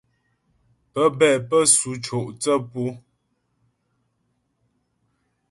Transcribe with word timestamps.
Pə́bɛ 0.93 1.29
pə́ 1.49 1.61
sʉ 1.75 1.91
co' 2.05 2.25
thə́ 2.41 2.57
pu. 2.71 2.83